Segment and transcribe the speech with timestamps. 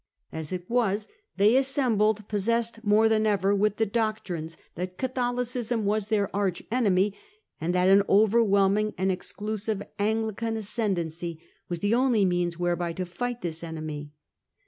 [0.31, 1.07] As it was,
[1.37, 7.13] they assembled possessed more than ever with the doctrines that Catholicism was their arch enemy,
[7.61, 13.41] and that an overwhelming and exclusive Anglican ascendancy was the only means whereby to fight
[13.41, 14.11] this enemy.